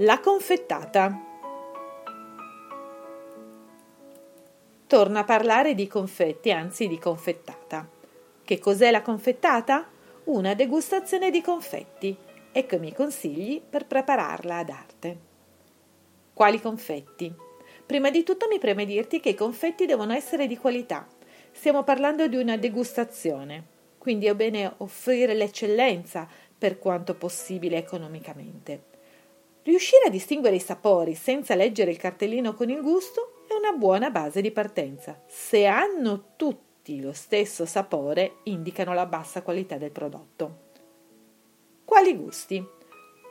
La 0.00 0.20
confettata. 0.20 1.24
Torna 4.86 5.20
a 5.20 5.24
parlare 5.24 5.74
di 5.74 5.86
confetti, 5.86 6.52
anzi 6.52 6.86
di 6.86 6.98
confettata. 6.98 7.88
Che 8.44 8.58
cos'è 8.58 8.90
la 8.90 9.00
confettata? 9.00 9.88
Una 10.24 10.52
degustazione 10.52 11.30
di 11.30 11.40
confetti. 11.40 12.14
Ecco 12.52 12.74
i 12.74 12.78
miei 12.78 12.92
consigli 12.92 13.58
per 13.58 13.86
prepararla 13.86 14.58
ad 14.58 14.68
arte. 14.68 15.18
Quali 16.34 16.60
confetti? 16.60 17.34
Prima 17.86 18.10
di 18.10 18.22
tutto 18.22 18.48
mi 18.50 18.58
preme 18.58 18.84
dirti 18.84 19.18
che 19.18 19.30
i 19.30 19.34
confetti 19.34 19.86
devono 19.86 20.12
essere 20.12 20.46
di 20.46 20.58
qualità. 20.58 21.06
Stiamo 21.52 21.84
parlando 21.84 22.28
di 22.28 22.36
una 22.36 22.58
degustazione, 22.58 23.64
quindi 23.96 24.26
è 24.26 24.34
bene 24.34 24.74
offrire 24.76 25.32
l'eccellenza 25.32 26.28
per 26.58 26.78
quanto 26.78 27.14
possibile 27.14 27.78
economicamente. 27.78 28.95
Riuscire 29.66 30.06
a 30.06 30.10
distinguere 30.10 30.54
i 30.54 30.60
sapori 30.60 31.16
senza 31.16 31.56
leggere 31.56 31.90
il 31.90 31.96
cartellino 31.96 32.54
con 32.54 32.70
il 32.70 32.80
gusto 32.80 33.42
è 33.48 33.52
una 33.52 33.76
buona 33.76 34.10
base 34.10 34.40
di 34.40 34.52
partenza. 34.52 35.20
Se 35.26 35.66
hanno 35.66 36.34
tutti 36.36 37.00
lo 37.00 37.12
stesso 37.12 37.66
sapore, 37.66 38.36
indicano 38.44 38.94
la 38.94 39.06
bassa 39.06 39.42
qualità 39.42 39.76
del 39.76 39.90
prodotto. 39.90 40.58
Quali 41.84 42.14
gusti? 42.14 42.64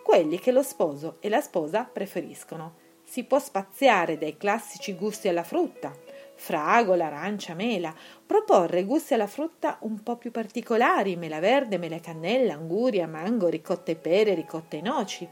Quelli 0.04 0.38
che 0.38 0.52
lo 0.52 0.62
sposo 0.62 1.20
e 1.22 1.30
la 1.30 1.40
sposa 1.40 1.86
preferiscono. 1.86 2.80
Si 3.06 3.24
può 3.24 3.40
spaziare 3.40 4.18
dai 4.18 4.36
classici 4.36 4.94
gusti 4.94 5.30
alla 5.30 5.44
frutta, 5.44 5.98
fragola, 6.34 7.06
arancia, 7.06 7.54
mela, 7.54 7.96
proporre 8.26 8.84
gusti 8.84 9.14
alla 9.14 9.28
frutta 9.28 9.78
un 9.84 10.04
po' 10.04 10.18
più 10.18 10.32
particolari, 10.32 11.16
mela 11.16 11.40
verde, 11.40 11.78
mela 11.78 12.02
cannella, 12.02 12.56
anguria, 12.56 13.08
mango, 13.08 13.48
ricotta 13.48 13.92
e 13.92 13.96
pere, 13.96 14.34
ricotta 14.34 14.76
e 14.76 14.82
noci 14.82 15.30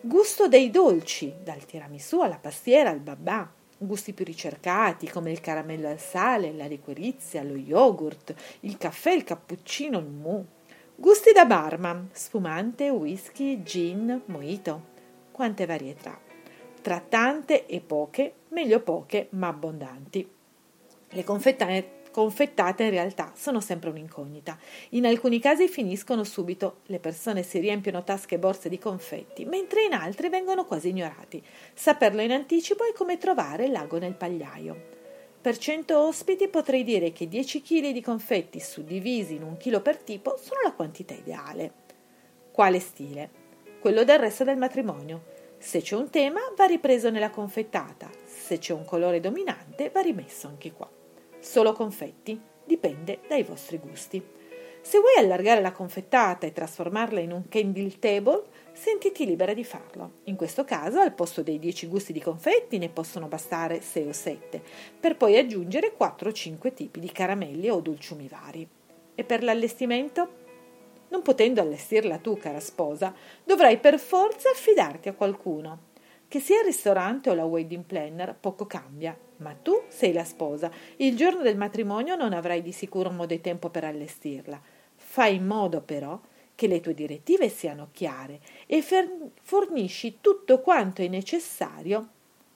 Gusto 0.00 0.46
dei 0.46 0.70
dolci, 0.70 1.34
dal 1.42 1.64
tiramisù 1.64 2.20
alla 2.20 2.38
pastiera 2.38 2.90
al 2.90 3.00
babà. 3.00 3.52
Gusti 3.76 4.12
più 4.12 4.24
ricercati 4.24 5.08
come 5.08 5.32
il 5.32 5.40
caramello 5.40 5.88
al 5.88 5.98
sale, 5.98 6.52
la 6.52 6.66
liquirizia, 6.66 7.42
lo 7.42 7.56
yogurt, 7.56 8.32
il 8.60 8.78
caffè, 8.78 9.10
il 9.10 9.24
cappuccino, 9.24 9.98
il 9.98 10.06
mu. 10.06 10.46
Gusti 10.94 11.32
da 11.32 11.44
barman, 11.46 12.10
spumante, 12.12 12.88
whisky, 12.90 13.64
gin, 13.64 14.22
mojito. 14.26 14.82
Quante 15.32 15.66
varietà. 15.66 16.16
Tra 16.80 17.00
tante 17.00 17.66
e 17.66 17.80
poche, 17.80 18.34
meglio 18.50 18.80
poche 18.80 19.26
ma 19.30 19.48
abbondanti. 19.48 20.30
Le 21.08 21.24
confettate 21.24 22.02
confettate 22.18 22.82
in 22.82 22.90
realtà 22.90 23.30
sono 23.36 23.60
sempre 23.60 23.90
un'incognita. 23.90 24.58
In 24.90 25.06
alcuni 25.06 25.38
casi 25.38 25.68
finiscono 25.68 26.24
subito, 26.24 26.78
le 26.86 26.98
persone 26.98 27.44
si 27.44 27.60
riempiono 27.60 28.02
tasche 28.02 28.34
e 28.34 28.38
borse 28.40 28.68
di 28.68 28.76
confetti, 28.76 29.44
mentre 29.44 29.84
in 29.84 29.92
altri 29.92 30.28
vengono 30.28 30.64
quasi 30.64 30.88
ignorati. 30.88 31.40
Saperlo 31.74 32.20
in 32.20 32.32
anticipo 32.32 32.82
è 32.82 32.92
come 32.92 33.18
trovare 33.18 33.68
l'ago 33.68 33.98
nel 33.98 34.14
pagliaio. 34.14 34.96
Per 35.40 35.56
100 35.56 35.96
ospiti 35.96 36.48
potrei 36.48 36.82
dire 36.82 37.12
che 37.12 37.28
10 37.28 37.62
kg 37.62 37.90
di 37.92 38.02
confetti 38.02 38.58
suddivisi 38.58 39.36
in 39.36 39.44
un 39.44 39.56
chilo 39.56 39.80
per 39.80 39.98
tipo 39.98 40.36
sono 40.42 40.58
la 40.64 40.72
quantità 40.72 41.14
ideale. 41.14 41.70
Quale 42.50 42.80
stile? 42.80 43.30
Quello 43.78 44.02
del 44.02 44.18
resto 44.18 44.42
del 44.42 44.56
matrimonio. 44.56 45.36
Se 45.58 45.82
c'è 45.82 45.94
un 45.94 46.10
tema 46.10 46.40
va 46.56 46.64
ripreso 46.64 47.10
nella 47.10 47.30
confettata, 47.30 48.10
se 48.24 48.58
c'è 48.58 48.72
un 48.72 48.84
colore 48.84 49.20
dominante 49.20 49.90
va 49.90 50.00
rimesso 50.00 50.48
anche 50.48 50.72
qua. 50.72 50.97
Solo 51.40 51.72
confetti? 51.72 52.40
Dipende 52.64 53.20
dai 53.28 53.44
vostri 53.44 53.78
gusti. 53.78 54.22
Se 54.80 54.98
vuoi 54.98 55.14
allargare 55.18 55.60
la 55.60 55.70
confettata 55.70 56.46
e 56.46 56.52
trasformarla 56.52 57.20
in 57.20 57.30
un 57.30 57.48
candle 57.48 57.98
table, 57.98 58.42
sentiti 58.72 59.24
libera 59.24 59.54
di 59.54 59.62
farlo. 59.62 60.14
In 60.24 60.36
questo 60.36 60.64
caso, 60.64 60.98
al 60.98 61.14
posto 61.14 61.42
dei 61.42 61.58
10 61.58 61.86
gusti 61.86 62.12
di 62.12 62.20
confetti, 62.20 62.78
ne 62.78 62.88
possono 62.88 63.28
bastare 63.28 63.80
6 63.80 64.08
o 64.08 64.12
7, 64.12 64.62
per 64.98 65.16
poi 65.16 65.36
aggiungere 65.36 65.92
4 65.92 66.28
o 66.28 66.32
5 66.32 66.74
tipi 66.74 67.00
di 67.00 67.12
caramelli 67.12 67.68
o 67.68 67.80
dolciumi 67.80 68.28
vari. 68.28 68.68
E 69.14 69.24
per 69.24 69.42
l'allestimento? 69.42 70.28
Non 71.08 71.22
potendo 71.22 71.60
allestirla 71.60 72.18
tu, 72.18 72.36
cara 72.36 72.60
sposa, 72.60 73.14
dovrai 73.44 73.78
per 73.78 73.98
forza 73.98 74.50
affidarti 74.50 75.08
a 75.08 75.14
qualcuno. 75.14 75.87
Che 76.28 76.40
sia 76.40 76.58
il 76.58 76.66
ristorante 76.66 77.30
o 77.30 77.34
la 77.34 77.46
wedding 77.46 77.84
planner, 77.84 78.36
poco 78.38 78.66
cambia, 78.66 79.18
ma 79.38 79.54
tu 79.54 79.84
sei 79.88 80.12
la 80.12 80.24
sposa. 80.24 80.70
Il 80.96 81.16
giorno 81.16 81.40
del 81.40 81.56
matrimonio 81.56 82.16
non 82.16 82.34
avrai 82.34 82.60
di 82.60 82.72
sicuro 82.72 83.10
modo 83.10 83.32
e 83.32 83.40
tempo 83.40 83.70
per 83.70 83.84
allestirla. 83.84 84.60
Fai 84.94 85.36
in 85.36 85.46
modo 85.46 85.80
però 85.80 86.20
che 86.54 86.66
le 86.66 86.80
tue 86.80 86.92
direttive 86.92 87.48
siano 87.48 87.88
chiare 87.92 88.40
e 88.66 88.84
fornisci 89.40 90.18
tutto 90.20 90.60
quanto 90.60 91.00
è 91.00 91.08
necessario 91.08 92.06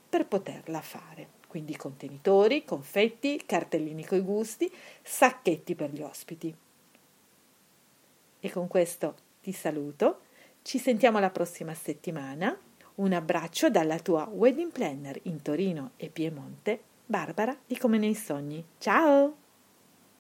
per 0.06 0.26
poterla 0.26 0.82
fare. 0.82 1.40
Quindi 1.46 1.74
contenitori, 1.74 2.64
confetti, 2.64 3.40
cartellini 3.46 4.04
coi 4.04 4.20
gusti, 4.20 4.70
sacchetti 5.00 5.74
per 5.74 5.90
gli 5.92 6.02
ospiti. 6.02 6.54
E 8.40 8.50
con 8.50 8.68
questo 8.68 9.16
ti 9.40 9.52
saluto. 9.52 10.20
Ci 10.60 10.78
sentiamo 10.78 11.18
la 11.20 11.30
prossima 11.30 11.72
settimana. 11.72 12.58
Un 12.94 13.12
abbraccio 13.12 13.70
dalla 13.70 13.98
tua 13.98 14.28
wedding 14.30 14.70
planner 14.70 15.18
in 15.22 15.40
Torino 15.42 15.92
e 15.96 16.08
Piemonte, 16.08 16.80
Barbara 17.06 17.56
di 17.66 17.78
Come 17.78 17.98
nei 17.98 18.14
sogni. 18.14 18.62
Ciao! 18.78 19.41